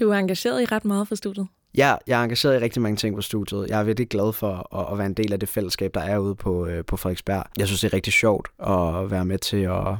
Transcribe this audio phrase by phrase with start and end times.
[0.00, 1.46] Du er engageret i ret meget for studiet.
[1.76, 3.66] Ja, jeg er engageret i rigtig mange ting på studiet.
[3.68, 6.18] Jeg er virkelig glad for at, at være en del af det fællesskab, der er
[6.18, 7.44] ude på, øh, på Frederiksberg.
[7.58, 9.96] Jeg synes, det er rigtig sjovt at være med til at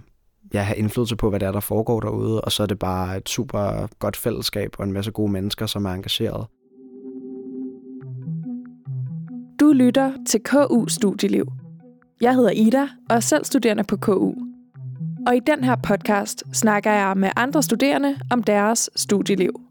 [0.55, 2.41] ja, have indflydelse på, hvad det er, der foregår derude.
[2.41, 5.85] Og så er det bare et super godt fællesskab og en masse gode mennesker, som
[5.85, 6.47] er engageret.
[9.61, 11.47] Du lytter til KU Studieliv.
[12.21, 14.35] Jeg hedder Ida og er selv studerende på KU.
[15.27, 19.70] Og i den her podcast snakker jeg med andre studerende om deres studieliv.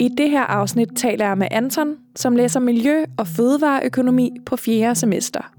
[0.00, 4.94] I det her afsnit taler jeg med Anton, som læser miljø- og fødevareøkonomi på 4.
[4.94, 5.52] semester.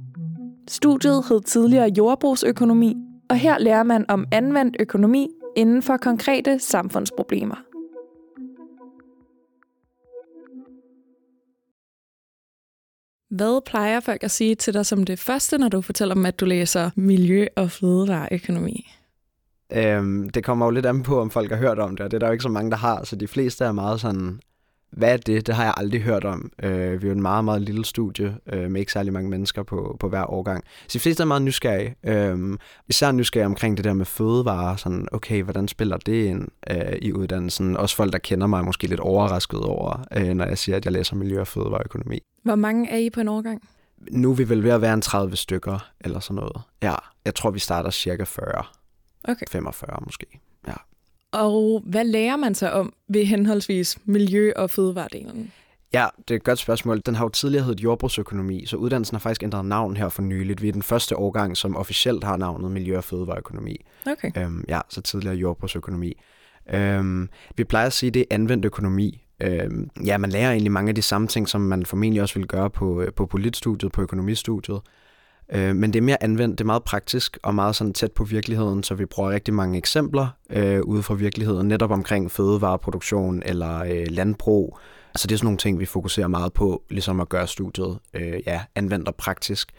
[0.68, 2.96] Studiet hed tidligere jordbrugsøkonomi,
[3.30, 7.56] og her lærer man om anvendt økonomi inden for konkrete samfundsproblemer.
[13.30, 16.40] Hvad plejer folk at sige til dig som det første, når du fortæller dem, at
[16.40, 18.92] du læser miljø- og fødevareøkonomi?
[19.74, 22.18] Øhm, det kommer jo lidt an på, om folk har hørt om det, og det
[22.18, 24.40] er der jo ikke så mange, der har, så de fleste er meget sådan,
[24.96, 25.48] hvad er det?
[25.48, 26.52] Det har jeg aldrig hørt om.
[26.64, 29.64] Øh, vi er jo en meget, meget lille studie øh, med ikke særlig mange mennesker
[29.64, 30.64] på, på hver årgang.
[30.88, 31.96] Så de fleste er meget nysgerrige.
[32.04, 32.58] Øh,
[32.90, 34.76] især nysgerrige omkring det der med fødevarer.
[34.76, 37.78] Sådan, okay, hvordan spiller det ind øh, i uddannelsen?
[37.78, 40.86] Også folk, der kender mig, er måske lidt overrasket over, øh, når jeg siger, at
[40.86, 42.20] jeg læser miljø- og fødevareøkonomi.
[42.44, 43.62] Hvor mange er I på en årgang?
[44.12, 46.62] Nu er vi vel ved at være en 30 stykker, eller sådan noget.
[46.84, 48.64] Ja, jeg tror, vi starter cirka 40.
[49.28, 49.46] Okay.
[49.52, 50.26] 45 måske.
[50.68, 50.74] Ja.
[51.32, 55.52] Og hvad lærer man så om ved henholdsvis miljø- og fødevaredelen?
[55.94, 57.02] Ja, det er et godt spørgsmål.
[57.06, 60.62] Den har jo tidligere heddet jordbrugsøkonomi, så uddannelsen har faktisk ændret navn her for nyligt.
[60.62, 63.86] Vi er den første årgang, som officielt har navnet miljø- og fødevareøkonomi.
[64.12, 64.32] Okay.
[64.38, 66.14] Øhm, ja, så tidligere jordbrugsøkonomi.
[66.74, 69.22] Øhm, vi plejer at sige, at det er anvendt økonomi.
[69.42, 72.48] Øhm, ja, man lærer egentlig mange af de samme ting, som man formentlig også vil
[72.48, 74.82] gøre på, øh, på politstudiet, på økonomistudiet.
[75.54, 78.24] Øh, men det er mere anvendt, det er meget praktisk og meget sådan tæt på
[78.24, 83.80] virkeligheden, så vi bruger rigtig mange eksempler øh, ude fra virkeligheden, netop omkring fødevareproduktion eller
[83.84, 84.80] øh, landbrug.
[85.16, 88.40] Så det er sådan nogle ting, vi fokuserer meget på, ligesom at gøre studiet øh,
[88.46, 89.72] ja, anvendt og praktisk.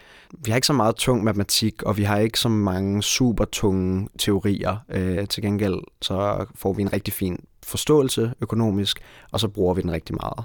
[0.44, 4.08] Vi har ikke så meget tung matematik, og vi har ikke så mange super tunge
[4.18, 4.76] teorier.
[4.88, 8.98] Øh, til gengæld så får vi en rigtig fin forståelse økonomisk,
[9.32, 10.44] og så bruger vi den rigtig meget.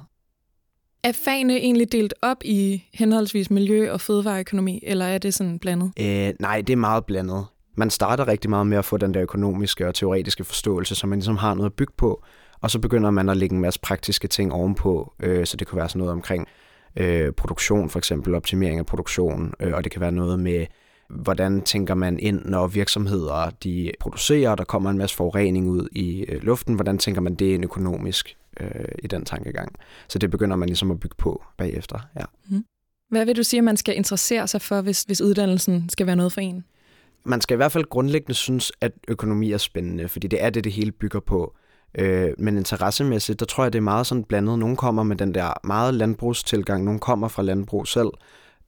[1.03, 5.91] Er fagene egentlig delt op i henholdsvis miljø- og fødevareøkonomi, eller er det sådan blandet?
[5.99, 7.45] Øh, nej, det er meget blandet.
[7.75, 11.19] Man starter rigtig meget med at få den der økonomiske og teoretiske forståelse, så man
[11.19, 12.23] ligesom har noget at bygge på,
[12.61, 15.77] og så begynder man at lægge en masse praktiske ting ovenpå, øh, så det kan
[15.77, 16.47] være sådan noget omkring
[16.95, 20.65] øh, produktion, for eksempel optimering af produktion, øh, og det kan være noget med,
[21.09, 26.21] hvordan tænker man ind, når virksomheder de producerer, der kommer en masse forurening ud i
[26.21, 29.75] øh, luften, hvordan tænker man det ind økonomisk øh, i den tankegang.
[30.07, 31.99] Så det begynder man ligesom at bygge på bagefter.
[32.19, 32.25] Ja.
[32.49, 32.65] Mm.
[33.09, 36.15] Hvad vil du sige, at man skal interessere sig for, hvis, hvis uddannelsen skal være
[36.15, 36.63] noget for en?
[37.23, 40.63] Man skal i hvert fald grundlæggende synes, at økonomi er spændende, fordi det er det,
[40.63, 41.55] det hele bygger på.
[41.95, 44.59] Øh, men interessemæssigt, der tror jeg, det er meget sådan blandet.
[44.59, 48.09] Nogle kommer med den der meget landbrugstilgang, nogle kommer fra landbrug selv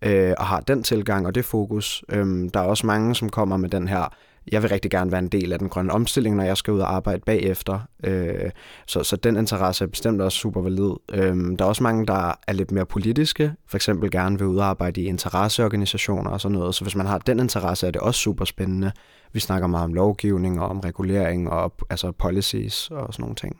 [0.03, 2.03] øh, og har den tilgang og det fokus.
[2.09, 4.13] Øh, der er også mange, som kommer med den her
[4.51, 6.79] jeg vil rigtig gerne være en del af den grønne omstilling, når jeg skal ud
[6.79, 7.79] og arbejde bagefter.
[8.03, 8.51] Øh,
[8.87, 10.91] så, så den interesse er bestemt også super valid.
[11.13, 14.57] Øh, der er også mange, der er lidt mere politiske, for eksempel gerne vil ud
[14.57, 16.75] og arbejde i interesseorganisationer og sådan noget.
[16.75, 18.91] Så hvis man har den interesse, er det også super spændende.
[19.33, 23.59] Vi snakker meget om lovgivning og om regulering og altså policies og sådan nogle ting.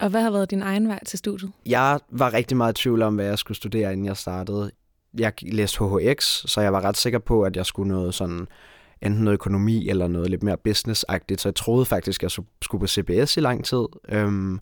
[0.00, 1.52] Og hvad har været din egen vej til studiet?
[1.66, 4.70] Jeg var rigtig meget i tvivl om, hvad jeg skulle studere, inden jeg startede.
[5.18, 8.48] Jeg læste HHX, så jeg var ret sikker på, at jeg skulle noget sådan
[9.02, 12.80] enten noget økonomi eller noget lidt mere businessagtigt, så jeg troede faktisk, at jeg skulle
[12.80, 13.84] på CBS i lang tid.
[14.08, 14.60] Øhm,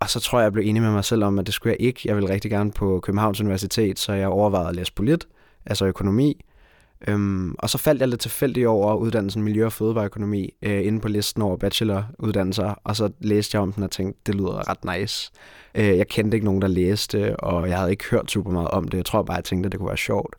[0.00, 1.86] og så tror jeg, jeg blev enig med mig selv om, at det skulle jeg
[1.86, 2.00] ikke.
[2.04, 5.28] Jeg ville rigtig gerne på Københavns Universitet, så jeg overvejede at læse polit,
[5.66, 6.44] altså økonomi.
[7.08, 11.08] Øhm, og så faldt jeg lidt tilfældigt over uddannelsen Miljø- og Fødevareøkonomi øh, inde på
[11.08, 15.32] listen over bacheloruddannelser, og så læste jeg om den og tænkte, det lyder ret nice.
[15.74, 18.88] Øh, jeg kendte ikke nogen, der læste, og jeg havde ikke hørt super meget om
[18.88, 18.98] det.
[18.98, 20.36] Jeg tror bare, jeg tænkte, at det kunne være sjovt.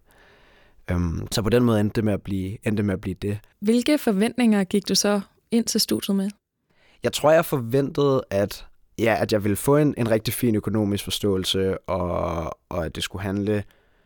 [0.94, 3.40] Um, så på den måde endte det med at blive, endte med at blive det.
[3.60, 6.30] Hvilke forventninger gik du så ind til studiet med?
[7.04, 8.66] Jeg tror, jeg forventede, at,
[9.00, 13.04] ja, at jeg ville få en, en rigtig fin økonomisk forståelse, og, og at det
[13.04, 13.64] skulle handle...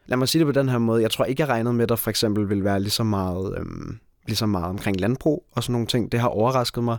[0.08, 1.02] Lad mig sige det på den her måde.
[1.02, 3.58] Jeg tror ikke, jeg regnede med, at der for eksempel vil være lige så meget,
[3.58, 6.12] øhm, lige så meget omkring landbrug og sådan nogle ting.
[6.12, 6.98] Det har overrasket mig.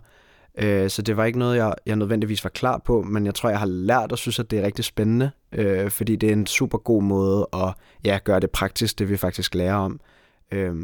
[0.58, 3.48] Øh, så det var ikke noget, jeg, jeg nødvendigvis var klar på, men jeg tror,
[3.48, 6.46] jeg har lært og synes, at det er rigtig spændende, øh, fordi det er en
[6.46, 7.74] super god måde at
[8.04, 10.00] ja, gøre det praktisk, det vi faktisk lærer om.
[10.52, 10.74] Øh,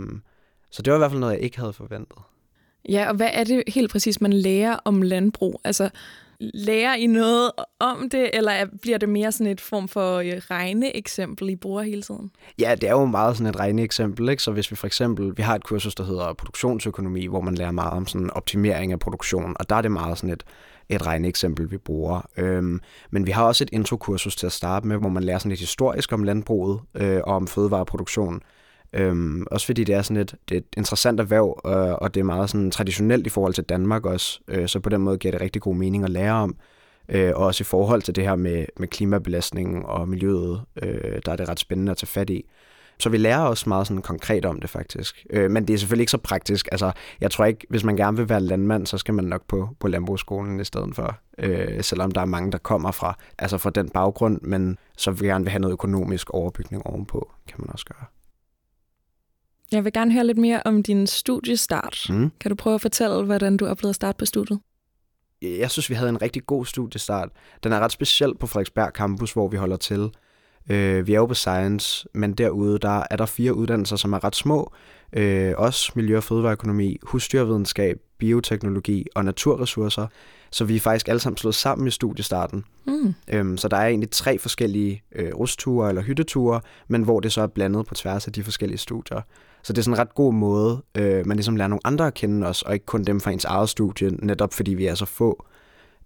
[0.70, 2.18] så det var i hvert fald noget, jeg ikke havde forventet.
[2.88, 5.60] Ja, og hvad er det helt præcis, man lærer om landbrug?
[5.64, 5.90] Altså,
[6.54, 7.50] lærer I noget
[7.80, 12.02] om det, eller bliver det mere sådan et form for øh, regneeksempel, I bruger hele
[12.02, 12.30] tiden?
[12.58, 14.28] Ja, det er jo meget sådan et regneeksempel.
[14.28, 14.42] Ikke?
[14.42, 17.70] Så hvis vi for eksempel, vi har et kursus, der hedder produktionsøkonomi, hvor man lærer
[17.70, 20.42] meget om sådan optimering af produktion, og der er det meget sådan et,
[20.88, 22.28] et regneeksempel, vi bruger.
[22.36, 22.80] Øhm,
[23.10, 25.60] men vi har også et introkursus til at starte med, hvor man lærer sådan lidt
[25.60, 28.40] historisk om landbruget øh, og om fødevareproduktion.
[28.92, 32.20] Øhm, også fordi det er sådan et, det er et interessant erhverv, øh, og det
[32.20, 35.32] er meget sådan traditionelt i forhold til Danmark også, øh, så på den måde giver
[35.32, 36.56] det rigtig god mening at lære om.
[37.08, 41.32] Øh, og også i forhold til det her med, med klimabelastningen og miljøet, øh, der
[41.32, 42.44] er det ret spændende at tage fat i.
[42.98, 45.26] Så vi lærer også meget sådan konkret om det faktisk.
[45.30, 46.68] Øh, men det er selvfølgelig ikke så praktisk.
[46.72, 49.68] Altså, jeg tror ikke, hvis man gerne vil være landmand, så skal man nok på,
[49.80, 51.18] på landbrugsskolen i stedet for.
[51.38, 55.28] Øh, selvom der er mange, der kommer fra, altså fra den baggrund, men så vil
[55.28, 58.04] gerne vil have noget økonomisk overbygning ovenpå, kan man også gøre.
[59.74, 62.06] Jeg vil gerne høre lidt mere om din studiestart.
[62.08, 62.30] Mm.
[62.40, 64.60] Kan du prøve at fortælle, hvordan du oplevede at starte på studiet?
[65.42, 67.28] Jeg synes, vi havde en rigtig god studiestart.
[67.64, 70.10] Den er ret speciel på Frederiksberg Campus, hvor vi holder til.
[70.70, 74.24] Øh, vi er jo på Science, men derude der er der fire uddannelser, som er
[74.24, 74.72] ret små.
[75.12, 80.06] Øh, også miljø- og fødevareøkonomi, husdyrvidenskab, bioteknologi og naturressourcer.
[80.50, 82.64] Så vi er faktisk alle sammen slået sammen i studiestarten.
[82.86, 83.14] Mm.
[83.28, 87.40] Øhm, så der er egentlig tre forskellige øh, rusture eller hytteture, men hvor det så
[87.40, 89.20] er blandet på tværs af de forskellige studier.
[89.64, 92.14] Så det er sådan en ret god måde, øh, man ligesom lærer nogle andre at
[92.14, 95.04] kende os, og ikke kun dem fra ens eget studie, netop fordi vi er så
[95.04, 95.46] få.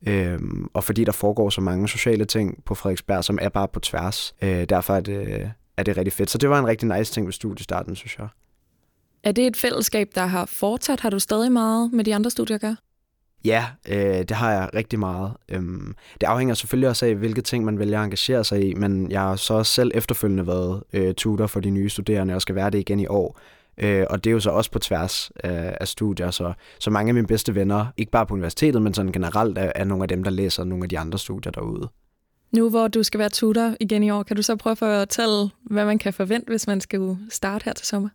[0.07, 0.39] Øh,
[0.75, 4.35] og fordi der foregår så mange sociale ting på Frederiksberg, som er bare på tværs.
[4.43, 6.31] Øh, derfor er det, er det rigtig fedt.
[6.31, 8.29] Så det var en rigtig nice ting ved studiestarten, synes jeg.
[9.23, 11.01] Er det et fællesskab, der har fortsat?
[11.01, 12.77] Har du stadig meget med de andre studier at gøre?
[13.45, 15.33] Ja, øh, det har jeg rigtig meget.
[15.49, 19.11] Øhm, det afhænger selvfølgelig også af, hvilke ting man vælger at engagere sig i, men
[19.11, 22.55] jeg har så også selv efterfølgende været øh, tutor for de nye studerende og skal
[22.55, 23.41] være det igen i år.
[23.79, 27.11] Øh, og det er jo så også på tværs af, af studier, så, så mange
[27.11, 30.09] af mine bedste venner, ikke bare på universitetet, men sådan generelt, er, er nogle af
[30.09, 31.89] dem, der læser nogle af de andre studier derude.
[32.53, 35.51] Nu hvor du skal være tutor igen i år, kan du så prøve at fortælle,
[35.63, 38.09] hvad man kan forvente, hvis man skal starte her til sommer?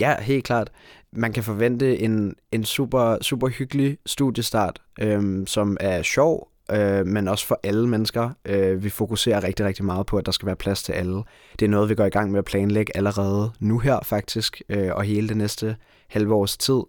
[0.00, 0.70] Ja, helt klart.
[1.16, 7.28] Man kan forvente en, en super, super hyggelig studiestart, øhm, som er sjov, øh, men
[7.28, 8.30] også for alle mennesker.
[8.44, 11.22] Øh, vi fokuserer rigtig, rigtig meget på, at der skal være plads til alle.
[11.58, 14.90] Det er noget, vi går i gang med at planlægge allerede nu her faktisk, øh,
[14.94, 15.76] og hele det næste
[16.08, 16.80] halve års tid.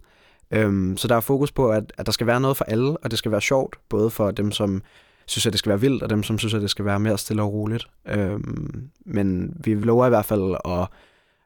[0.50, 3.10] Øhm, så der er fokus på, at, at der skal være noget for alle, og
[3.10, 4.82] det skal være sjovt, både for dem, som
[5.26, 7.18] synes, at det skal være vildt, og dem, som synes, at det skal være mere
[7.18, 7.88] stille og roligt.
[8.08, 10.88] Øhm, men vi lover i hvert fald at,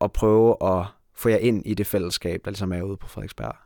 [0.00, 0.86] at prøve at
[1.20, 3.56] få jer ind i det fællesskab, der ligesom er ude på Frederiksberg.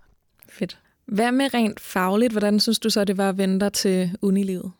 [0.49, 0.79] Fedt.
[1.07, 2.33] Hvad med rent fagligt?
[2.33, 4.73] Hvordan synes du så, det var at vende dig til unilivet?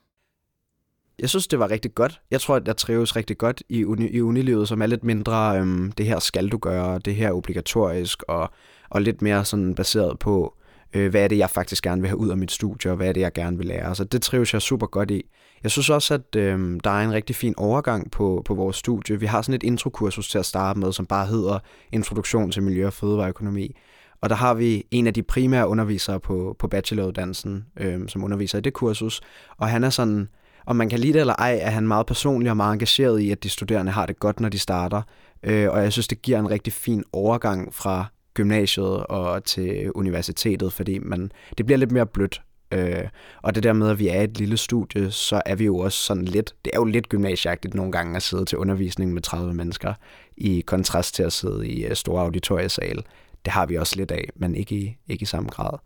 [1.19, 2.21] Jeg synes, det var rigtig godt.
[2.31, 5.59] Jeg tror, at jeg trives rigtig godt i, uni, i unilivet, som er lidt mindre,
[5.59, 8.51] øhm, det her skal du gøre, det her er obligatorisk, og,
[8.91, 10.57] og lidt mere sådan baseret på,
[10.95, 13.09] øh, hvad er det, jeg faktisk gerne vil have ud af mit studie, og hvad
[13.09, 13.95] er det, jeg gerne vil lære.
[13.95, 15.23] Så det trives jeg super godt i.
[15.65, 19.21] Jeg synes også, at øh, der er en rigtig fin overgang på, på vores studie.
[19.21, 21.59] Vi har sådan et introkursus til at starte med, som bare hedder
[21.93, 23.77] Introduktion til Miljø- og Fødevareøkonomi.
[24.21, 28.59] Og der har vi en af de primære undervisere på, på bacheloruddannelsen, øh, som underviser
[28.59, 29.21] i det kursus.
[29.59, 30.29] Og han er sådan,
[30.67, 33.31] om man kan lide det eller ej, er han meget personlig og meget engageret i,
[33.31, 35.03] at de studerende har det godt, når de starter.
[35.43, 40.73] Øh, og jeg synes, det giver en rigtig fin overgang fra gymnasiet og til universitetet,
[40.73, 42.43] fordi man, det bliver lidt mere blødt.
[42.75, 43.09] Øh,
[43.43, 45.99] og det der med, at vi er et lille studie, så er vi jo også
[45.99, 49.55] sådan lidt, det er jo lidt gymnasieagtigt nogle gange at sidde til undervisning med 30
[49.55, 49.95] mennesker,
[50.37, 53.03] i kontrast til at sidde i øh, store auditoriesal.
[53.45, 55.79] Det har vi også lidt af, men ikke i, ikke i samme grad.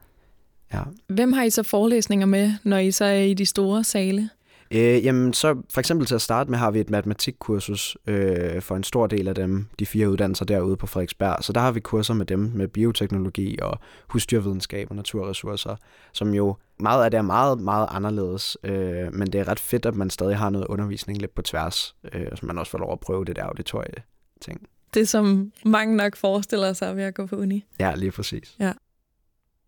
[0.72, 0.80] Ja.
[1.08, 4.30] Hvem har I så forelæsninger med, når I så er i de store sale?
[4.70, 8.76] Øh, jamen, så for eksempel til at starte med har vi et matematikkursus øh, for
[8.76, 11.44] en stor del af dem, de fire uddannelser derude på Frederiksberg.
[11.44, 13.78] Så der har vi kurser med dem med bioteknologi og
[14.08, 15.76] husdyrvidenskab og naturressourcer,
[16.12, 18.56] som jo meget af det er meget, meget anderledes.
[18.64, 21.96] Øh, men det er ret fedt, at man stadig har noget undervisning lidt på tværs,
[22.12, 24.02] øh, så man også får lov at prøve det der auditorie
[24.40, 24.68] ting.
[24.94, 27.64] Det, som mange nok forestiller sig ved at gå på uni.
[27.80, 28.56] Ja, lige præcis.
[28.60, 28.72] Ja.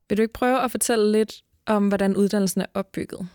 [0.08, 3.28] Vil du ikke prøve at fortælle lidt om, hvordan uddannelsen er opbygget?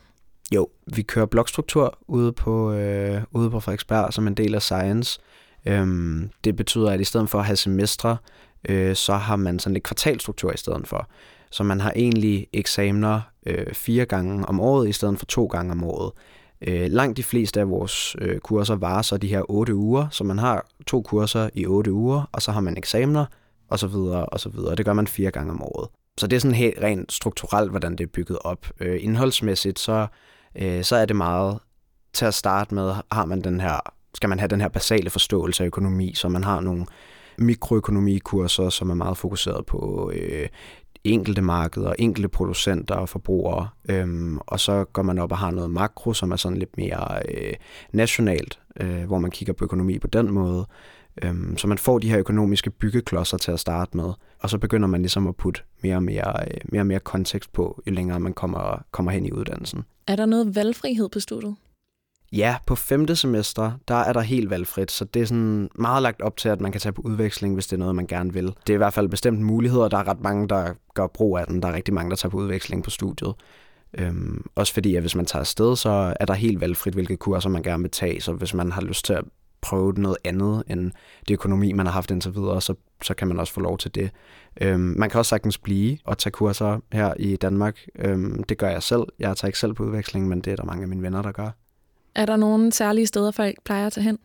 [0.52, 5.20] Jo, vi kører blokstruktur ude på, øh, ude på Frederiksberg som en del af Science.
[5.66, 8.18] Øhm, det betyder, at i stedet for at have semestre,
[8.70, 11.10] øh, så har man sådan lidt kvartalstruktur i stedet for.
[11.52, 15.72] Så man har egentlig eksamener øh, fire gange om året, i stedet for to gange
[15.72, 16.12] om året.
[16.62, 20.24] Øh, langt de fleste af vores øh, kurser varer så de her otte uger, så
[20.24, 23.26] man har to kurser i otte uger, og så har man eksamener,
[23.70, 24.76] og så videre, og så videre.
[24.76, 25.90] Det gør man fire gange om året.
[26.18, 28.66] Så det er sådan helt rent strukturelt, hvordan det er bygget op.
[28.80, 30.08] Øh, indholdsmæssigt, så
[30.56, 31.60] øh, så er det meget
[32.14, 33.80] til at starte med, har man den her,
[34.14, 36.86] skal man have den her basale forståelse af økonomi, så man har nogle
[37.38, 40.48] mikroøkonomikurser, som er meget fokuseret på øh,
[41.06, 43.68] enkelte markeder, enkelte producenter og forbrugere.
[43.90, 47.20] Øhm, og så går man op og har noget makro, som er sådan lidt mere
[47.30, 47.54] øh,
[47.94, 50.66] nationalt, øh, hvor man kigger på økonomi på den måde.
[51.24, 54.88] Øhm, så man får de her økonomiske byggeklodser til at starte med, og så begynder
[54.88, 58.20] man ligesom at putte mere og mere, øh, mere, og mere kontekst på, jo længere
[58.20, 59.84] man kommer, kommer hen i uddannelsen.
[60.08, 61.56] Er der noget valgfrihed på studiet?
[62.36, 66.22] Ja, på femte semester, der er der helt valgfrit, så det er sådan meget lagt
[66.22, 68.46] op til, at man kan tage på udveksling, hvis det er noget, man gerne vil.
[68.46, 71.48] Det er i hvert fald bestemt muligheder, der er ret mange, der gør brug af
[71.48, 71.62] den.
[71.62, 73.34] Der er rigtig mange, der tager på udveksling på studiet.
[73.98, 77.50] Øhm, også fordi, at hvis man tager afsted, så er der helt valgfrit, hvilke kurser
[77.50, 78.22] man gerne vil tage.
[78.22, 79.24] Så hvis man har lyst til at
[79.62, 80.92] prøve noget andet end
[81.28, 82.74] det økonomi, man har haft indtil videre, så,
[83.04, 84.12] så kan man også få lov til det.
[84.62, 87.80] Øhm, man kan også sagtens blive og tage kurser her i Danmark.
[88.00, 89.04] Øhm, det gør jeg selv.
[89.20, 91.32] Jeg tager ikke selv på udveksling, men det er der mange af mine venner, der
[91.32, 91.50] gør.
[92.16, 94.20] Er der nogle særlige steder, folk plejer at tage hen?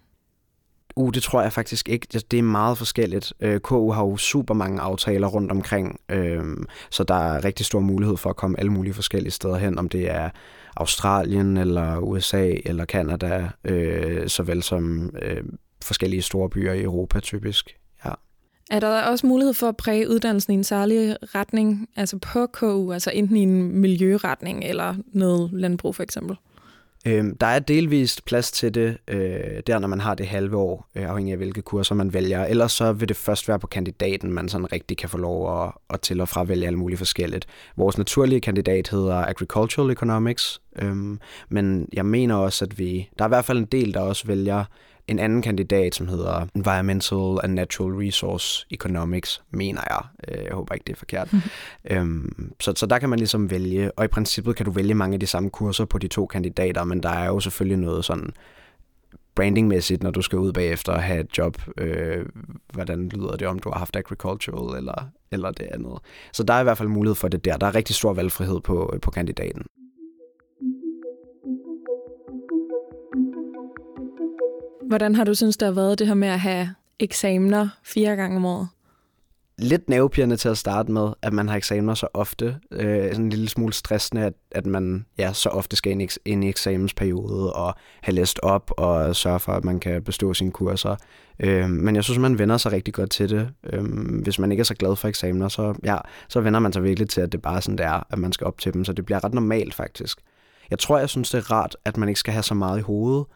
[0.96, 2.06] Uh, det tror jeg faktisk ikke.
[2.30, 3.32] Det er meget forskelligt.
[3.40, 7.80] Øh, KU har jo super mange aftaler rundt omkring, øhm, så der er rigtig stor
[7.80, 10.30] mulighed for at komme alle mulige forskellige steder hen, om det er
[10.76, 15.42] Australien eller USA eller Kanada, øh, såvel som øh,
[15.84, 17.76] forskellige store byer i Europa typisk.
[18.04, 18.10] Ja.
[18.70, 22.92] Er der også mulighed for at præge uddannelsen i en særlig retning, altså på KU,
[22.92, 26.36] altså enten i en miljøretning eller noget landbrug for eksempel?
[27.06, 30.88] Øhm, der er delvist plads til det, øh, der når man har det halve år,
[30.94, 32.44] øh, afhængig af hvilke kurser man vælger.
[32.44, 35.72] Ellers så vil det først være på kandidaten, man sådan rigtig kan få lov at,
[35.90, 37.46] at til og fra vælge alle mulige forskelligt.
[37.76, 43.08] Vores naturlige kandidat hedder Agricultural Economics, øhm, men jeg mener også, at vi...
[43.18, 44.64] Der er i hvert fald en del, der også vælger
[45.10, 50.00] en anden kandidat, som hedder Environmental and Natural Resource Economics, mener jeg.
[50.28, 51.32] Øh, jeg håber ikke, det er forkert.
[51.32, 51.40] Mm.
[51.90, 55.14] Øhm, så, så der kan man ligesom vælge, og i princippet kan du vælge mange
[55.14, 58.30] af de samme kurser på de to kandidater, men der er jo selvfølgelig noget sådan
[59.34, 61.56] brandingmæssigt, når du skal ud bagefter og have et job.
[61.78, 62.26] Øh,
[62.72, 65.98] hvordan lyder det, om du har haft agricultural eller, eller det andet.
[66.32, 67.56] Så der er i hvert fald mulighed for det der.
[67.56, 69.62] Der er rigtig stor valgfrihed på, på kandidaten.
[74.90, 78.36] Hvordan har du synes, der har været det her med at have eksamener fire gange
[78.36, 78.68] om året?
[79.58, 82.56] Lidt nervepirrende til at starte med, at man har eksamener så ofte.
[82.70, 86.08] Øh, sådan en lille smule stressende, at, at man ja, så ofte skal ind i,
[86.24, 90.50] ind i eksamensperiode og have læst op og sørge for, at man kan bestå sine
[90.50, 90.96] kurser.
[91.40, 93.48] Øh, men jeg synes, man vender sig rigtig godt til det.
[93.72, 93.84] Øh,
[94.22, 95.96] hvis man ikke er så glad for eksamener, så, ja,
[96.28, 98.32] så vender man sig virkelig til, at det bare er sådan, det er, at man
[98.32, 98.84] skal op til dem.
[98.84, 100.18] Så det bliver ret normalt faktisk.
[100.70, 102.82] Jeg tror, jeg synes, det er rart, at man ikke skal have så meget i
[102.82, 103.26] hovedet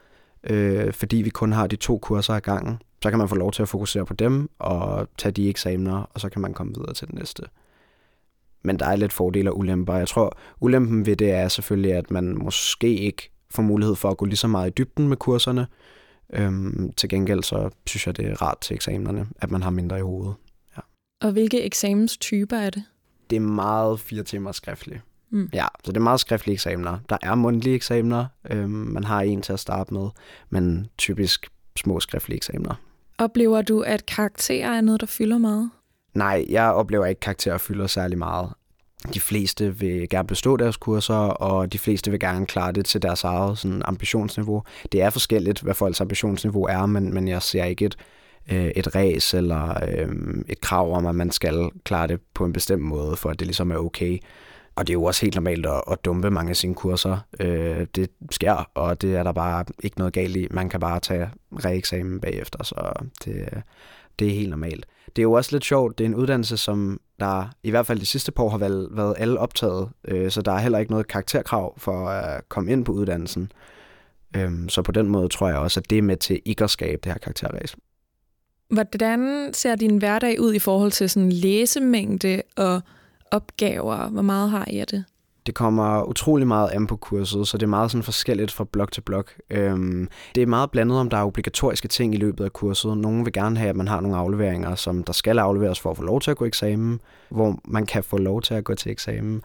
[0.50, 2.82] øh, fordi vi kun har de to kurser ad gangen.
[3.02, 6.20] Så kan man få lov til at fokusere på dem og tage de eksamener, og
[6.20, 7.42] så kan man komme videre til den næste.
[8.62, 9.94] Men der er lidt fordele og ulemper.
[9.94, 14.16] Jeg tror, ulempen ved det er selvfølgelig, at man måske ikke får mulighed for at
[14.16, 15.66] gå lige så meget i dybden med kurserne.
[16.32, 19.98] Øhm, til gengæld så synes jeg, det er rart til eksamenerne, at man har mindre
[19.98, 20.34] i hovedet.
[20.76, 20.82] Ja.
[21.26, 22.84] Og hvilke eksamenstyper er det?
[23.30, 25.00] Det er meget fire timer skriftligt.
[25.35, 25.49] Mm.
[25.53, 26.99] Ja, så det er meget skriftlige eksamener.
[27.09, 28.26] Der er mundtlige eksamener.
[28.50, 30.09] Øhm, man har en til at starte med,
[30.50, 32.75] men typisk små skriftlige eksamener.
[33.19, 35.71] Oplever du, at karakterer er noget, der fylder meget?
[36.14, 38.49] Nej, jeg oplever ikke, at karakterer fylder særlig meget.
[39.14, 43.03] De fleste vil gerne bestå deres kurser, og de fleste vil gerne klare det til
[43.03, 44.62] deres eget sådan, ambitionsniveau.
[44.93, 47.97] Det er forskelligt, hvad folks ambitionsniveau er, men, men jeg ser ikke et,
[48.53, 50.09] øh, et ræs eller øh,
[50.49, 53.47] et krav om, at man skal klare det på en bestemt måde, for at det
[53.47, 54.19] ligesom er okay.
[54.76, 57.19] Og det er jo også helt normalt at, at dumpe mange af sine kurser.
[57.40, 60.47] Øh, det sker, og det er der bare ikke noget galt i.
[60.50, 62.93] Man kan bare tage reeksamen bagefter, så
[63.25, 63.62] det,
[64.19, 64.87] det er helt normalt.
[65.07, 65.99] Det er jo også lidt sjovt.
[65.99, 68.88] Det er en uddannelse, som der i hvert fald de sidste par år har været,
[68.90, 72.85] været alle optaget, øh, så der er heller ikke noget karakterkrav for at komme ind
[72.85, 73.52] på uddannelsen.
[74.37, 76.71] Øh, så på den måde tror jeg også, at det er med til ikke at
[76.71, 77.76] skabe det her karakterræs.
[78.69, 82.81] Hvordan ser din hverdag ud i forhold til sådan læsemængde og
[83.35, 84.09] opgaver?
[84.09, 85.05] Hvor meget har I af det?
[85.47, 88.93] Det kommer utrolig meget an på kurset, så det er meget sådan forskelligt fra blok
[88.93, 89.33] til blok.
[89.50, 92.99] Øhm, det er meget blandet, om der er obligatoriske ting i løbet af kurset.
[92.99, 95.97] Nogle vil gerne have, at man har nogle afleveringer, som der skal afleveres for at
[95.97, 98.93] få lov til at gå eksamen, hvor man kan få lov til at gå til
[98.93, 99.43] eksamen.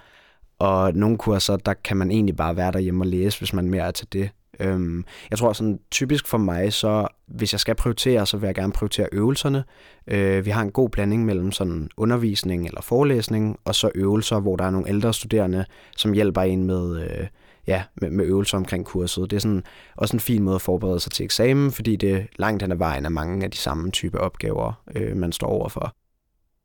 [0.60, 3.84] Og nogle kurser, der kan man egentlig bare være derhjemme og læse, hvis man mere
[3.84, 4.29] er til det.
[4.59, 8.55] Øhm, jeg tror sådan typisk for mig, så hvis jeg skal prioritere, så vil jeg
[8.55, 9.63] gerne prioritere øvelserne.
[10.07, 14.55] Øh, vi har en god blanding mellem sådan undervisning eller forelæsning, og så øvelser, hvor
[14.55, 15.65] der er nogle ældre studerende,
[15.97, 17.27] som hjælper en med, øh,
[17.67, 19.29] ja, med, med øvelser omkring kurset.
[19.31, 19.63] Det er sådan,
[19.95, 23.05] også en fin måde at forberede sig til eksamen, fordi det langt hen ad vejen
[23.05, 25.93] er mange af de samme type opgaver, øh, man står overfor.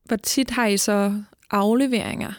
[0.05, 2.33] Hvor tit har I så afleveringer?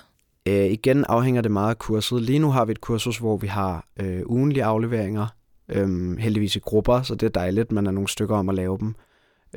[0.47, 2.21] Øh, igen afhænger det meget af kurset.
[2.21, 5.27] Lige nu har vi et kursus, hvor vi har øh, ugenlige afleveringer,
[5.69, 8.77] øhm, heldigvis i grupper, så det er dejligt, man er nogle stykker om at lave
[8.77, 8.95] dem.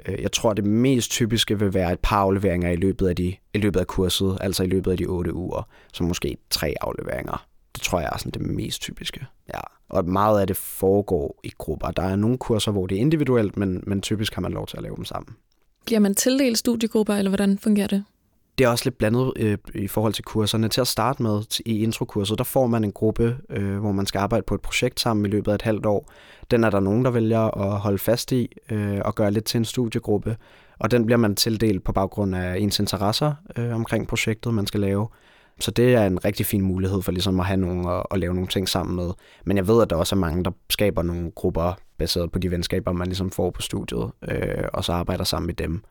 [0.06, 3.36] Øh, jeg tror, det mest typiske vil være et par afleveringer i løbet af, de,
[3.54, 7.46] i løbet af kurset, altså i løbet af de otte uger, så måske tre afleveringer.
[7.74, 9.26] Det tror jeg er sådan det mest typiske.
[9.54, 9.60] Ja.
[9.88, 11.90] Og meget af det foregår i grupper.
[11.90, 14.76] Der er nogle kurser, hvor det er individuelt, men, men typisk har man lov til
[14.76, 15.36] at lave dem sammen.
[15.86, 18.04] Bliver man tildelt studiegrupper, eller hvordan fungerer det?
[18.58, 20.68] Det er også lidt blandet øh, i forhold til kurserne.
[20.68, 24.18] Til at starte med i introkurset, der får man en gruppe, øh, hvor man skal
[24.18, 26.12] arbejde på et projekt sammen i løbet af et halvt år.
[26.50, 29.58] Den er der nogen, der vælger at holde fast i øh, og gøre lidt til
[29.58, 30.36] en studiegruppe.
[30.78, 34.80] Og den bliver man tildelt på baggrund af ens interesser øh, omkring projektet, man skal
[34.80, 35.08] lave.
[35.60, 38.34] Så det er en rigtig fin mulighed for ligesom at have nogen og, at lave
[38.34, 39.10] nogle ting sammen med.
[39.44, 42.50] Men jeg ved, at der også er mange, der skaber nogle grupper baseret på de
[42.50, 45.82] venskaber, man ligesom får på studiet, øh, og så arbejder sammen med dem.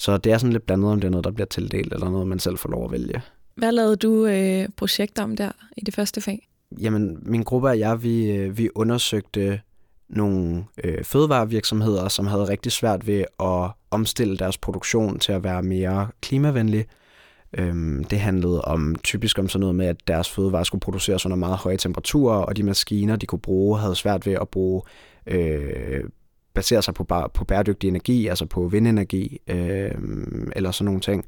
[0.00, 2.26] Så det er sådan lidt blandet, om det er noget, der bliver tildelt, eller noget,
[2.26, 3.22] man selv får lov at vælge.
[3.54, 6.48] Hvad lavede du øh, projekt om der i det første fag?
[6.80, 9.60] Jamen, min gruppe og jeg, vi, øh, vi undersøgte
[10.08, 15.62] nogle øh, fødevarevirksomheder, som havde rigtig svært ved at omstille deres produktion til at være
[15.62, 16.86] mere klimavenlig.
[17.52, 21.36] Øhm, det handlede om typisk om sådan noget med, at deres fødevarer skulle produceres under
[21.36, 24.82] meget høje temperaturer, og de maskiner, de kunne bruge, havde svært ved at bruge
[25.26, 26.04] øh,
[26.54, 29.94] baserer sig på, på bæredygtig energi, altså på vindenergi øh,
[30.56, 31.24] eller sådan nogle ting.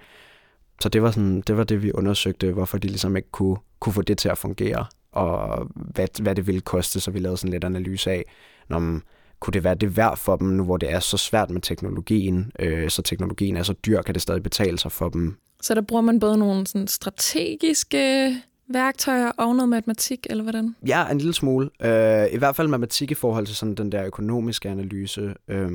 [0.81, 3.93] Så det var, sådan, det var det, vi undersøgte, hvorfor de ligesom ikke kunne, kunne
[3.93, 7.53] få det til at fungere, og hvad, hvad det ville koste, så vi lavede sådan
[7.53, 8.25] lidt analyse af,
[8.69, 9.03] når man,
[9.41, 12.53] kunne det være det værd for dem, nu hvor det er så svært med teknologien,
[12.59, 15.37] øh, så teknologien er så dyr, kan det stadig betale sig for dem.
[15.61, 18.35] Så der bruger man både nogle sådan strategiske
[18.73, 20.77] værktøjer og noget matematik, eller hvordan?
[20.87, 21.71] Ja, en lille smule.
[21.83, 25.35] Øh, I hvert fald matematik i forhold til sådan den der økonomiske analyse.
[25.49, 25.71] Øh,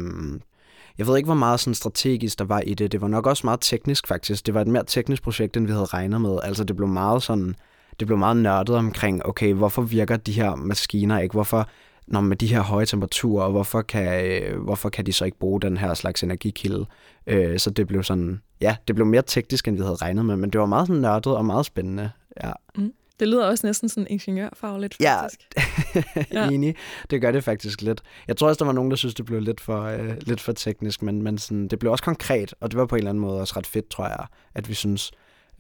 [0.98, 2.92] jeg ved ikke, hvor meget sådan strategisk der var i det.
[2.92, 4.46] Det var nok også meget teknisk faktisk.
[4.46, 6.38] Det var et mere teknisk projekt, end vi havde regnet med.
[6.44, 7.56] Altså det blev meget sådan,
[8.00, 11.34] det blev meget nørdet omkring, okay, hvorfor virker de her maskiner ikke?
[11.34, 11.70] Hvorfor,
[12.08, 15.62] når med de her høje temperaturer, hvorfor kan, øh, hvorfor kan de så ikke bruge
[15.62, 16.86] den her slags energikilde?
[17.28, 20.36] Øh, så det blev sådan, ja, det blev mere teknisk, end vi havde regnet med,
[20.36, 22.10] men det var meget sådan nørdet og meget spændende.
[22.44, 22.52] Ja.
[22.76, 22.94] Mm.
[23.20, 25.42] Det lyder også næsten sådan ingeniørfagligt, faktisk.
[26.34, 26.76] Ja, enig.
[27.10, 28.02] Det gør det faktisk lidt.
[28.28, 30.52] Jeg tror også, der var nogen, der synes, det blev lidt for, øh, lidt for
[30.52, 33.22] teknisk, men, men sådan, det blev også konkret, og det var på en eller anden
[33.22, 34.26] måde også ret fedt, tror jeg,
[34.56, 35.12] at vi synes,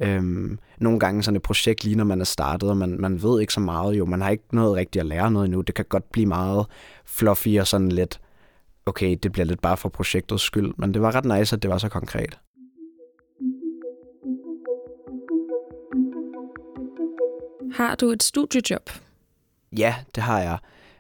[0.01, 3.41] Øhm, nogle gange sådan et projekt lige når man er startet, og man, man ved
[3.41, 4.05] ikke så meget jo.
[4.05, 5.61] Man har ikke noget rigtigt at lære noget endnu.
[5.61, 6.65] Det kan godt blive meget
[7.05, 8.19] fluffy og sådan lidt,
[8.85, 10.73] okay, det bliver lidt bare for projektets skyld.
[10.77, 12.39] Men det var ret nice, at det var så konkret.
[17.73, 18.89] Har du et studiejob?
[19.77, 20.57] Ja, det har jeg.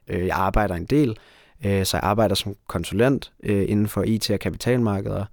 [0.07, 1.17] Øh, jeg arbejder en del,
[1.65, 5.25] øh, så jeg arbejder som konsulent øh, inden for IT- og kapitalmarkeder.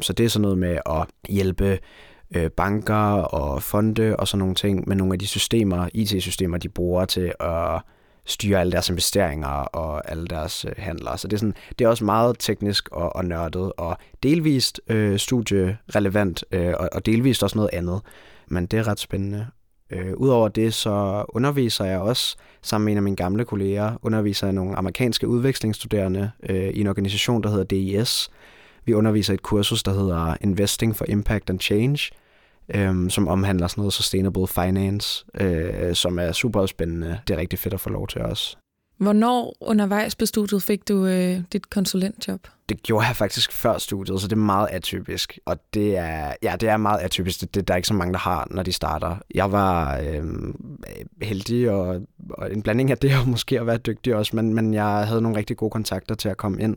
[0.00, 1.78] Så det er sådan noget med at hjælpe
[2.56, 7.04] banker og fonde og sådan nogle ting med nogle af de systemer, IT-systemer, de bruger
[7.04, 7.80] til at
[8.28, 11.16] styre alle deres investeringer og alle deres handler.
[11.16, 15.18] Så det er, sådan, det er også meget teknisk og, og nørdet, og delvist øh,
[15.18, 18.00] studierelevant, øh, og, og delvist også noget andet.
[18.46, 19.46] Men det er ret spændende.
[19.90, 24.46] Øh, Udover det, så underviser jeg også sammen med en af mine gamle kolleger, underviser
[24.46, 28.30] jeg nogle amerikanske udvekslingsstuderende øh, i en organisation, der hedder DIS.
[28.84, 32.10] Vi underviser et kursus, der hedder Investing for Impact and Change,
[32.74, 37.20] øh, som omhandler sådan noget sustainable finance, øh, som er super spændende.
[37.28, 38.56] Det er rigtig fedt at få lov til også.
[38.98, 42.40] Hvornår undervejs på studiet fik du øh, dit konsulentjob?
[42.68, 45.38] Det gjorde jeg faktisk før studiet, så det er meget atypisk.
[45.44, 47.40] Og det er, ja, det er meget atypisk.
[47.40, 49.16] Det, det der er ikke så mange, der har, når de starter.
[49.34, 50.24] Jeg var øh,
[51.22, 54.74] heldig, og, og en blanding af det, og måske at være dygtig også, men, men
[54.74, 56.76] jeg havde nogle rigtig gode kontakter til at komme ind.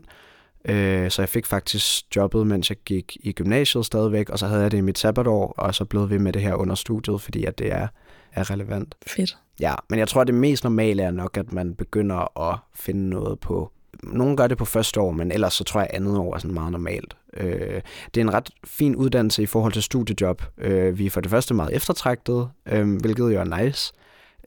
[0.64, 4.62] Øh, så jeg fik faktisk jobbet, mens jeg gik i gymnasiet stadigvæk, og så havde
[4.62, 7.44] jeg det i mit sabbatår, og så blev vi med det her under studiet, fordi
[7.44, 7.88] at det er,
[8.32, 8.94] er relevant.
[9.06, 9.36] Fedt.
[9.60, 13.10] Ja, men jeg tror, at det mest normale er nok, at man begynder at finde
[13.10, 13.72] noget på...
[14.02, 16.38] Nogle gør det på første år, men ellers så tror jeg, at andet år er
[16.38, 17.16] sådan meget normalt.
[17.36, 17.80] Øh,
[18.14, 20.42] det er en ret fin uddannelse i forhold til studiejob.
[20.58, 23.92] Øh, vi er for det første meget eftertragtet, øh, hvilket jo er nice.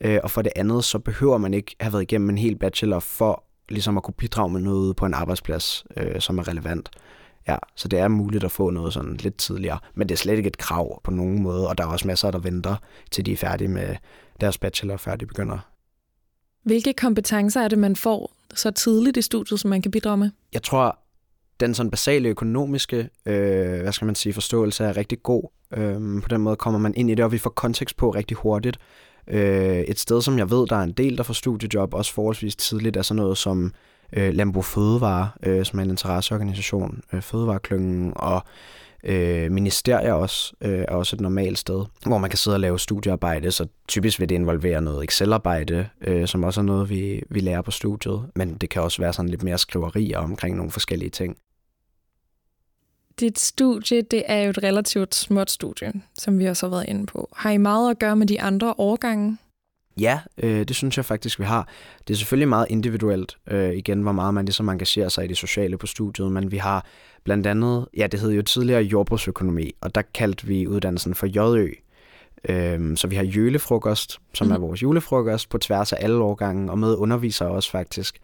[0.00, 3.00] Øh, og for det andet, så behøver man ikke have været igennem en hel bachelor
[3.00, 6.90] for ligesom at kunne bidrage med noget på en arbejdsplads, øh, som er relevant.
[7.48, 10.36] Ja, så det er muligt at få noget sådan lidt tidligere, men det er slet
[10.36, 12.76] ikke et krav på nogen måde, og der er også masser, der venter
[13.10, 13.96] til de er færdige med
[14.40, 15.58] deres bachelor, før de begynder.
[16.62, 20.30] Hvilke kompetencer er det, man får så tidligt i studiet, som man kan bidrage med?
[20.52, 20.98] Jeg tror,
[21.60, 25.42] den sådan basale økonomiske øh, hvad skal man sige, forståelse er rigtig god.
[25.72, 28.36] Øh, på den måde kommer man ind i det, og vi får kontekst på rigtig
[28.36, 28.78] hurtigt.
[29.28, 32.56] Øh, et sted, som jeg ved, der er en del, der får studiejob, også forholdsvis
[32.56, 33.72] tidligt, er sådan noget som
[34.12, 38.42] øh, Lambo Fødevare, øh, som er en interesseorganisation, øh, Fødevareklyngen, og
[39.04, 42.78] øh, ministerier også, øh, er også et normalt sted, hvor man kan sidde og lave
[42.78, 47.40] studiearbejde, så typisk vil det involvere noget Excel-arbejde, øh, som også er noget, vi, vi
[47.40, 51.10] lærer på studiet, men det kan også være sådan lidt mere skriverier omkring nogle forskellige
[51.10, 51.36] ting.
[53.20, 57.06] Dit studie, det er jo et relativt småt studie, som vi også har været inde
[57.06, 57.28] på.
[57.36, 59.38] Har I meget at gøre med de andre årgange?
[60.00, 61.68] Ja, øh, det synes jeg faktisk, vi har.
[62.08, 65.36] Det er selvfølgelig meget individuelt, øh, igen, hvor meget man ligesom engagerer sig i det
[65.36, 66.86] sociale på studiet, men vi har
[67.24, 71.72] blandt andet, ja, det hed jo tidligere jordbrugsøkonomi, og der kaldte vi uddannelsen for JØ.
[72.48, 74.52] Øh, så vi har jølefrokost, som mm.
[74.52, 74.66] er mhm.
[74.66, 78.18] vores julefrokost, på tværs af alle årgange, og med undervisere også faktisk,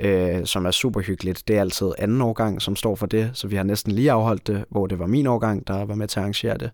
[0.00, 1.48] øh, som er super hyggeligt.
[1.48, 4.46] Det er altid anden årgang, som står for det, så vi har næsten lige afholdt
[4.46, 6.70] det, hvor det var min årgang, der var med til at arrangere det.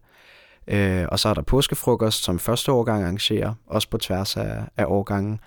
[0.68, 4.84] Øh, og så er der påskefrokost, som første årgang arrangerer, også på tværs af, af
[4.88, 5.40] årgangen.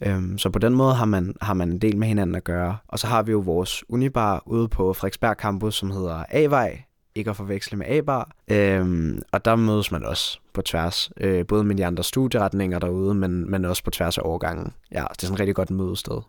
[0.00, 2.76] Øh, så på den måde har man, har man en del med hinanden at gøre.
[2.88, 6.82] Og så har vi jo vores unibar ude på Frederiksberg Campus, som hedder A-vej,
[7.14, 8.30] ikke at forveksle med A-bar.
[8.50, 13.14] Øhm, og der mødes man også på tværs, øh, både med de andre studieretninger derude,
[13.14, 14.72] men, men også på tværs af årgangen.
[14.92, 16.20] Ja, det er sådan et rigtig godt mødested.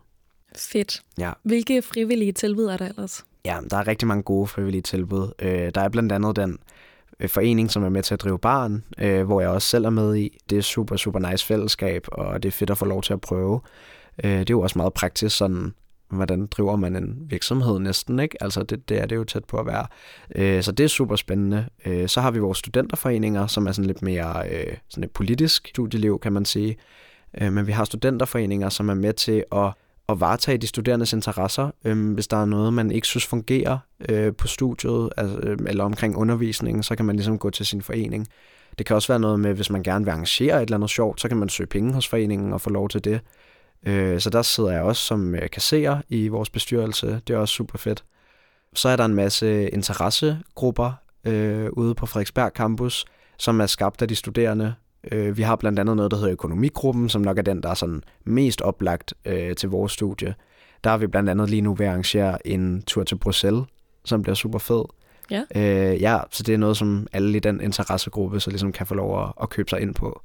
[0.56, 1.02] Fedt.
[1.18, 1.32] Ja.
[1.42, 3.24] Hvilke frivillige tilbud er der ellers?
[3.44, 5.32] Ja, der er rigtig mange gode frivillige tilbud.
[5.38, 6.58] Øh, der er blandt andet den
[7.20, 9.90] Øh, forening, som er med til at drive barn, øh, hvor jeg også selv er
[9.90, 10.38] med i.
[10.50, 13.20] Det er super, super nice fællesskab, og det er fedt at få lov til at
[13.20, 13.60] prøve.
[14.24, 15.74] Øh, det er jo også meget praktisk, sådan,
[16.16, 18.42] hvordan driver man en virksomhed næsten, ikke?
[18.42, 19.86] Altså, det, det er det jo tæt på at være.
[20.34, 21.66] Øh, så det er super spændende.
[21.86, 25.68] Øh, så har vi vores studenterforeninger, som er sådan lidt mere øh, sådan et politisk
[25.68, 26.76] studieliv, kan man sige.
[27.40, 29.72] Øh, men vi har studenterforeninger, som er med til at
[30.08, 34.34] at varetage de studerendes interesser, øh, hvis der er noget, man ikke synes fungerer øh,
[34.34, 38.28] på studiet altså, øh, eller omkring undervisningen, så kan man ligesom gå til sin forening.
[38.78, 41.20] Det kan også være noget med, hvis man gerne vil arrangere et eller andet sjovt,
[41.20, 43.20] så kan man søge penge hos foreningen og få lov til det.
[43.86, 47.20] Øh, så der sidder jeg også som øh, kasserer i vores bestyrelse.
[47.26, 48.04] Det er også super fedt.
[48.74, 50.92] Så er der en masse interessegrupper
[51.24, 53.04] øh, ude på Frederiksberg Campus,
[53.38, 54.74] som er skabt af de studerende,
[55.12, 57.74] Øh, vi har blandt andet noget, der hedder økonomigruppen, som nok er den, der er
[57.74, 60.34] sådan mest oplagt øh, til vores studie.
[60.84, 63.64] Der er vi blandt andet lige nu ved at arrangere en tur til Bruxelles,
[64.04, 64.84] som bliver super fed.
[65.30, 65.42] Ja.
[65.56, 68.94] Øh, ja, så det er noget, som alle i den interessegruppe så ligesom kan få
[68.94, 70.22] lov at, at købe sig ind på.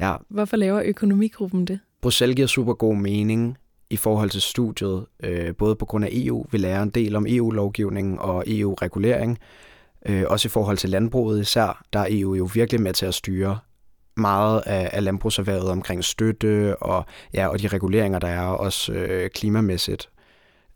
[0.00, 0.16] Ja.
[0.28, 1.80] Hvorfor laver økonomigruppen det?
[2.02, 3.58] Bruxelles giver super god mening
[3.90, 6.46] i forhold til studiet, øh, både på grund af EU.
[6.50, 9.38] Vi lærer en del om EU-lovgivning og EU-regulering.
[10.06, 13.14] Øh, også i forhold til landbruget især, der er EU jo virkelig med til at
[13.14, 13.58] styre
[14.16, 19.30] meget af, af landbrugserhvervet omkring støtte og, ja, og de reguleringer, der er også øh,
[19.30, 20.08] klimamæssigt.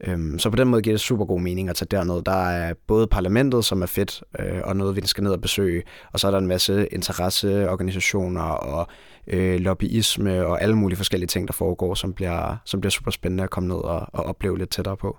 [0.00, 2.22] Øhm, så på den måde giver det super god mening at tage derned.
[2.22, 5.82] Der er både parlamentet, som er fedt, øh, og noget, vi skal ned og besøge,
[6.12, 8.88] og så er der en masse interesseorganisationer og
[9.26, 13.44] øh, lobbyisme og alle mulige forskellige ting, der foregår, som bliver, som bliver super spændende
[13.44, 15.18] at komme ned og, og opleve lidt tættere på.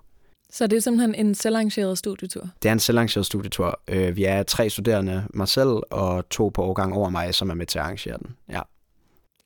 [0.50, 2.50] Så det er simpelthen en selvarrangeret studietur?
[2.64, 3.80] Det er en selvarrangeret studietur.
[3.88, 7.54] Øh, vi er tre studerende, mig selv og to på årgang over mig, som er
[7.54, 8.36] med til at arrangere den.
[8.50, 8.62] Ja.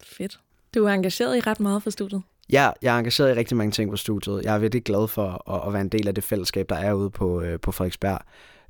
[0.04, 0.40] Fedt.
[0.76, 2.22] Du er engageret i ret meget for studiet?
[2.52, 4.42] Ja, jeg er engageret i rigtig mange ting på studiet.
[4.44, 6.94] Jeg er virkelig glad for at, at være en del af det fællesskab, der er
[6.94, 8.20] ude på, øh, på Frederiksberg.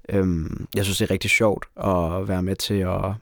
[0.09, 3.13] Øhm, jeg synes, det er rigtig sjovt at være med til at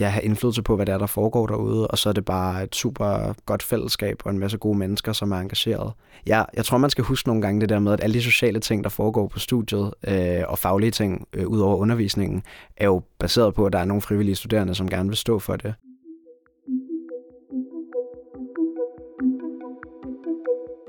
[0.00, 2.64] ja, have indflydelse på, hvad der er, der foregår derude, og så er det bare
[2.64, 5.92] et super godt fællesskab og en masse gode mennesker, som er engageret.
[6.26, 8.60] Ja, jeg tror, man skal huske nogle gange det der med, at alle de sociale
[8.60, 12.42] ting, der foregår på studiet, øh, og faglige ting øh, ud over undervisningen,
[12.76, 15.56] er jo baseret på, at der er nogle frivillige studerende, som gerne vil stå for
[15.56, 15.74] det.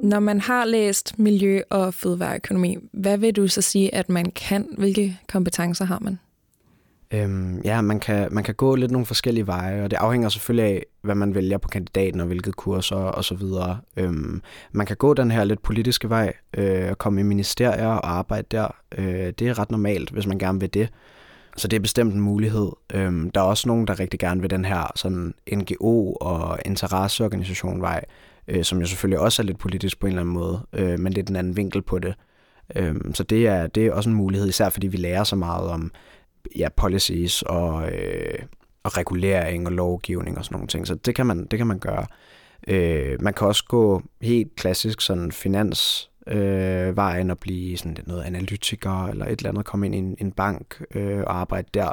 [0.02, 4.68] Når man har læst miljø- og fødevareøkonomi, hvad vil du så sige, at man kan?
[4.78, 6.20] Hvilke kompetencer har man?
[7.14, 10.66] Øhm, ja, man kan, man kan gå lidt nogle forskellige veje, og det afhænger selvfølgelig
[10.66, 13.80] af, hvad man vælger på kandidaten og hvilke kurser og så videre.
[13.98, 18.12] Øhm, man kan gå den her lidt politiske vej øh, og komme i ministerier og
[18.12, 18.68] arbejde der.
[18.98, 20.90] Øh, det er ret normalt, hvis man gerne vil det.
[21.58, 22.72] Så det er bestemt en mulighed.
[22.94, 27.82] Øhm, der er også nogen, der rigtig gerne vil den her sådan NGO- og interesseorganisation
[27.82, 28.04] vej,
[28.50, 31.14] øh, som jo selvfølgelig også er lidt politisk på en eller anden måde, øh, men
[31.14, 32.14] lidt en anden vinkel på det.
[32.76, 35.70] Øh, så det er, det er også en mulighed, især fordi vi lærer så meget
[35.70, 35.92] om
[36.56, 38.40] ja, policies og, øh,
[38.84, 40.88] og regulering og lovgivning og sådan nogle ting.
[40.88, 42.06] Så det kan man, det kan man gøre.
[42.68, 48.24] Øh, man kan også gå helt klassisk sådan finans øh, vejen og blive sådan noget
[48.24, 51.92] analytiker eller et eller andet, komme ind i en, en bank øh, og arbejde der.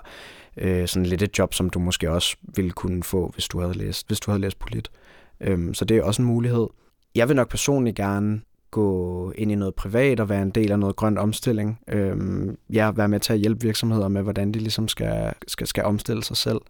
[0.57, 3.79] Øh, sådan lidt et job, som du måske også ville kunne få, hvis du havde
[3.79, 4.91] læst, hvis du havde læst polit.
[4.95, 5.06] Øh,
[5.41, 6.67] Øhm, så det er også en mulighed.
[7.15, 10.79] Jeg vil nok personligt gerne gå ind i noget privat og være en del af
[10.79, 11.81] noget grønt omstilling.
[11.89, 15.85] Øhm, ja, være med til at hjælpe virksomheder med, hvordan de ligesom skal, skal, skal
[15.85, 16.61] omstille sig selv.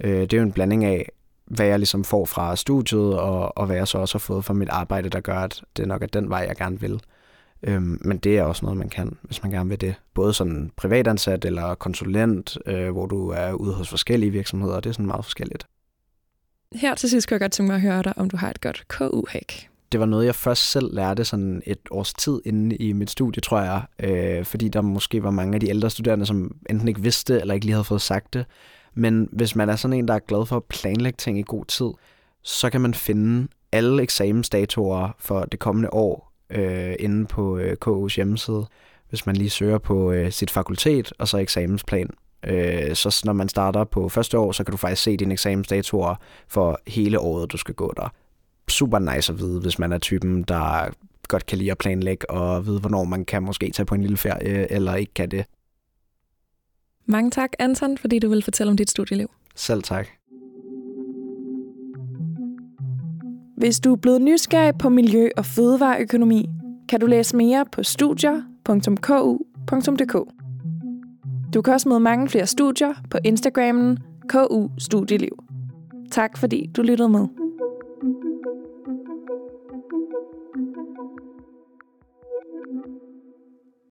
[0.00, 1.08] Øh, det er jo en blanding af,
[1.46, 4.54] hvad jeg ligesom får fra studiet, og, og hvad jeg så også har fået fra
[4.54, 7.00] mit arbejde, der gør, at det nok er den vej, jeg gerne vil.
[7.62, 9.94] Øhm, men det er også noget, man kan, hvis man gerne vil det.
[10.14, 14.92] Både sådan privatansat eller konsulent, øh, hvor du er ude hos forskellige virksomheder, det er
[14.92, 15.66] sådan meget forskelligt.
[16.74, 18.60] Her til sidst kunne jeg godt tænke mig at høre dig, om du har et
[18.60, 19.68] godt KU-hack.
[19.92, 23.40] det var noget, jeg først selv lærte sådan et års tid inde i mit studie,
[23.40, 27.02] tror jeg, øh, fordi der måske var mange af de ældre studerende, som enten ikke
[27.02, 28.46] vidste, eller ikke lige havde fået sagt det.
[28.94, 31.64] Men hvis man er sådan en, der er glad for at planlægge ting i god
[31.64, 31.90] tid,
[32.42, 38.16] så kan man finde alle eksamensdatoer for det kommende år øh, inde på øh, KU's
[38.16, 38.66] hjemmeside,
[39.08, 42.10] hvis man lige søger på øh, sit fakultet og så eksamensplan.
[42.46, 46.14] Øh, så når man starter på første år, så kan du faktisk se dine eksamensdatoer
[46.48, 48.12] for hele året, du skal gå der.
[48.68, 50.90] Super nice at vide, hvis man er typen, der
[51.28, 54.16] godt kan lide at planlægge og vide, hvornår man kan måske tage på en lille
[54.16, 55.44] ferie, eller ikke kan det.
[57.06, 59.30] Mange tak, Anton, fordi du vil fortælle om dit studieliv.
[59.54, 60.06] Selv tak.
[63.56, 66.48] Hvis du er blevet nysgerrig på miljø- og fødevareøkonomi,
[66.88, 70.37] kan du læse mere på studier.ku.dk.
[71.54, 75.44] Du kan også møde mange flere studier på Instagrammen KU Studieliv.
[76.10, 77.47] Tak fordi du lyttede med.